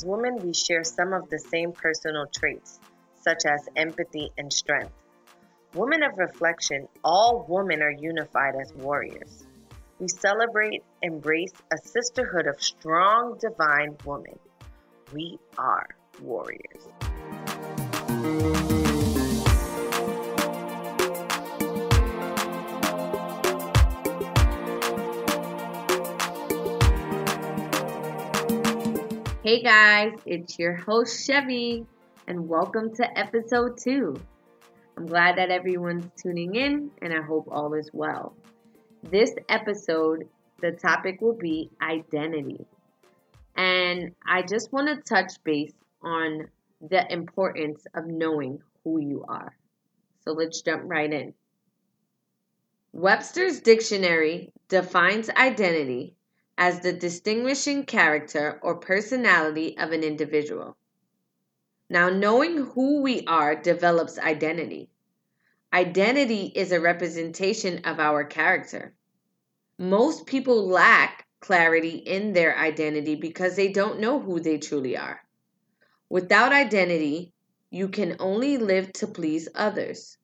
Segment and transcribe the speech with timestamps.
[0.00, 2.80] As women, we share some of the same personal traits,
[3.22, 4.94] such as empathy and strength.
[5.74, 9.44] Women of reflection, all women are unified as warriors.
[9.98, 14.38] We celebrate, embrace a sisterhood of strong, divine women.
[15.12, 15.86] We are
[16.22, 16.88] warriors.
[29.50, 31.84] Hey guys, it's your host Chevy,
[32.28, 34.14] and welcome to episode two.
[34.96, 38.36] I'm glad that everyone's tuning in, and I hope all is well.
[39.02, 40.28] This episode,
[40.60, 42.64] the topic will be identity.
[43.56, 46.46] And I just want to touch base on
[46.80, 49.56] the importance of knowing who you are.
[50.24, 51.34] So let's jump right in.
[52.92, 56.14] Webster's dictionary defines identity
[56.60, 60.76] as the distinguishing character or personality of an individual.
[61.88, 64.90] Now, knowing who we are develops identity.
[65.72, 68.92] Identity is a representation of our character.
[69.78, 75.24] Most people lack clarity in their identity because they don't know who they truly are.
[76.10, 77.32] Without identity,
[77.70, 80.18] you can only live to please others.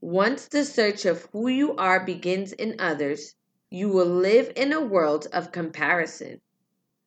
[0.00, 3.36] Once the search of who you are begins in others,
[3.70, 6.40] you will live in a world of comparison.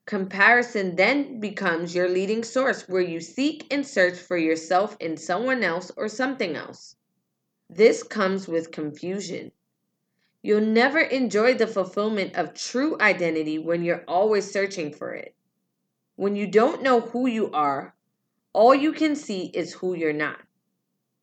[0.05, 5.63] Comparison then becomes your leading source where you seek and search for yourself in someone
[5.63, 6.95] else or something else.
[7.69, 9.51] This comes with confusion.
[10.43, 15.33] You'll never enjoy the fulfillment of true identity when you're always searching for it.
[16.15, 17.95] When you don't know who you are,
[18.53, 20.41] all you can see is who you're not.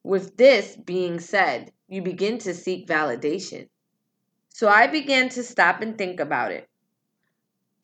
[0.03, 3.69] With this being said, you begin to seek validation.
[4.51, 6.69] So I began to stop and think about it.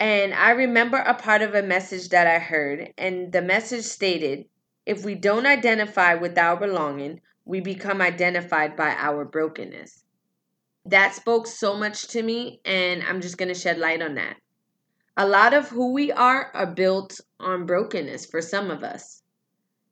[0.00, 4.47] And I remember a part of a message that I heard, and the message stated
[4.84, 10.04] if we don't identify with our belonging, we become identified by our brokenness.
[10.84, 14.36] That spoke so much to me, and I'm just going to shed light on that.
[15.16, 19.22] A lot of who we are are built on brokenness for some of us.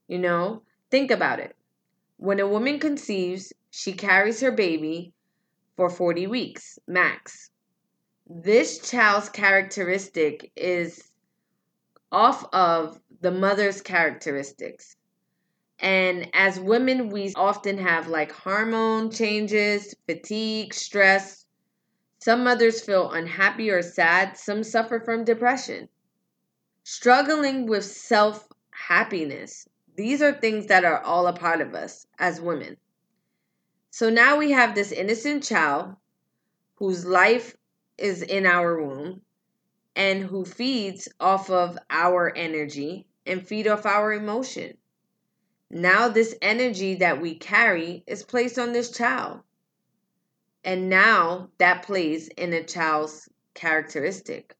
[0.08, 1.56] You know, think about it.
[2.18, 5.14] When a woman conceives, she carries her baby
[5.76, 7.50] for 40 weeks max.
[8.26, 11.10] This child's characteristic is
[12.10, 14.96] off of the mother's characteristics.
[15.78, 21.44] And as women, we often have like hormone changes, fatigue, stress.
[22.20, 25.88] Some mothers feel unhappy or sad, some suffer from depression.
[26.84, 29.68] Struggling with self happiness.
[29.96, 32.76] These are things that are all a part of us as women.
[33.94, 35.96] So now we have this innocent child
[36.76, 37.54] whose life
[37.98, 39.20] is in our womb
[39.94, 44.78] and who feeds off of our energy and feed off our emotion.
[45.68, 49.42] Now this energy that we carry is placed on this child.
[50.64, 54.56] And now that plays in a child's characteristic.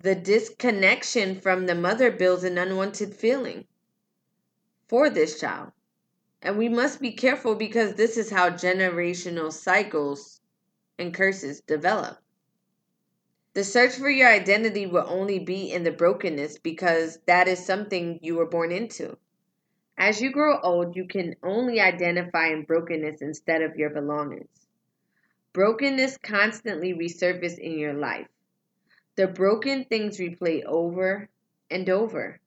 [0.00, 3.64] The disconnection from the mother builds an unwanted feeling
[4.88, 5.70] for this child.
[6.40, 10.40] And we must be careful because this is how generational cycles
[10.98, 12.18] and curses develop.
[13.54, 18.20] The search for your identity will only be in the brokenness because that is something
[18.22, 19.18] you were born into.
[19.96, 24.68] As you grow old, you can only identify in brokenness instead of your belongings.
[25.52, 28.28] Brokenness constantly resurfaces in your life.
[29.16, 31.28] The broken things replay over
[31.68, 32.38] and over.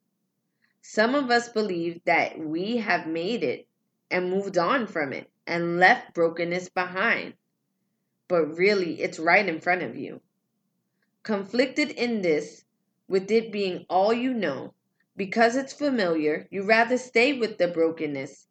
[0.80, 3.66] Some of us believe that we have made it
[4.12, 7.34] and moved on from it and left brokenness behind.
[8.28, 10.20] But really, it's right in front of you.
[11.24, 12.64] Conflicted in this,
[13.08, 14.74] with it being all you know,
[15.16, 18.46] because it's familiar, you rather stay with the brokenness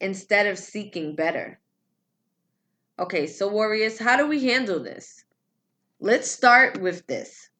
[0.00, 1.58] instead of seeking better.
[2.98, 5.24] Okay, so warriors, how do we handle this?
[6.00, 7.50] Let's start with this.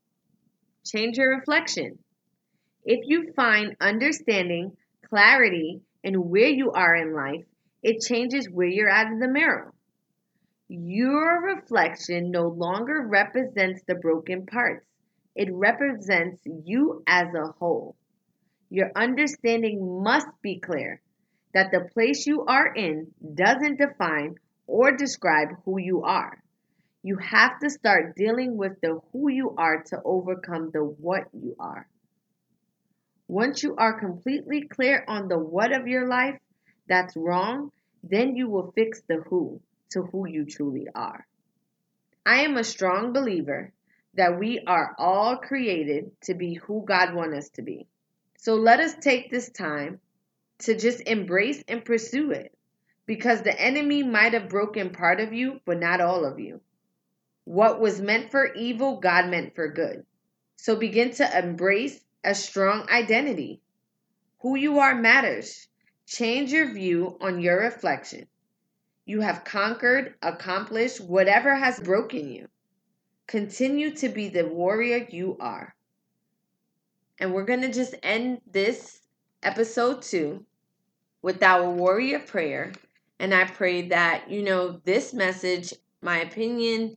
[0.84, 1.98] Change your reflection.
[2.84, 4.76] If you find understanding,
[5.08, 7.44] clarity, and where you are in life,
[7.82, 9.72] it changes where you're at in the mirror.
[10.68, 14.86] Your reflection no longer represents the broken parts,
[15.34, 17.96] it represents you as a whole.
[18.68, 21.00] Your understanding must be clear
[21.54, 24.36] that the place you are in doesn't define
[24.66, 26.42] or describe who you are.
[27.02, 31.56] You have to start dealing with the who you are to overcome the what you
[31.58, 31.88] are.
[33.30, 36.36] Once you are completely clear on the what of your life
[36.88, 37.70] that's wrong,
[38.02, 41.24] then you will fix the who to who you truly are.
[42.26, 43.72] I am a strong believer
[44.14, 47.86] that we are all created to be who God wants us to be.
[48.36, 50.00] So let us take this time
[50.62, 52.52] to just embrace and pursue it
[53.06, 56.60] because the enemy might have broken part of you, but not all of you.
[57.44, 60.04] What was meant for evil, God meant for good.
[60.56, 63.60] So begin to embrace a strong identity.
[64.40, 65.68] Who you are matters.
[66.06, 68.26] Change your view on your reflection.
[69.04, 72.48] You have conquered, accomplished whatever has broken you.
[73.26, 75.74] Continue to be the warrior you are.
[77.18, 79.00] And we're going to just end this
[79.42, 80.44] episode two
[81.22, 82.72] with our warrior prayer.
[83.18, 86.96] And I pray that, you know, this message, my opinion,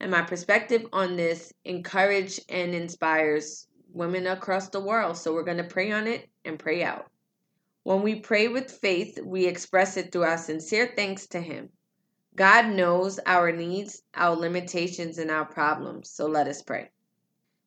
[0.00, 5.16] and my perspective on this encourage and inspires women across the world.
[5.16, 7.10] So we're going to pray on it and pray out.
[7.82, 11.70] When we pray with faith, we express it through our sincere thanks to Him.
[12.36, 16.10] God knows our needs, our limitations, and our problems.
[16.10, 16.90] So let us pray.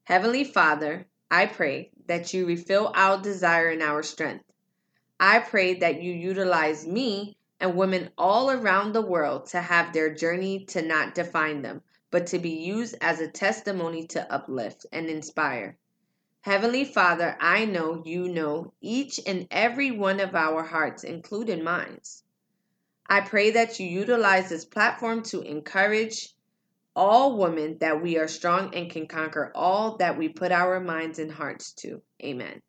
[0.06, 4.46] Heavenly Father, I pray that you refill our desire and our strength.
[5.20, 10.14] I pray that you utilize me and women all around the world to have their
[10.14, 11.81] journey to not define them,
[12.12, 15.78] but to be used as a testimony to uplift and inspire.
[16.44, 22.01] Heavenly Father, I know you know each and every one of our hearts, including mine.
[23.07, 26.34] I pray that you utilize this platform to encourage
[26.98, 31.18] all women that we are strong and can conquer all that we put our minds
[31.18, 32.01] and hearts to.
[32.22, 32.62] Amen.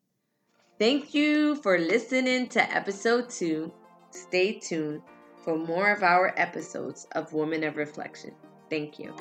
[0.79, 3.73] Thank you for listening to episode two.
[4.11, 5.01] Stay tuned
[5.43, 8.31] for more of our episodes of Women of Reflection.
[8.69, 9.13] Thank you.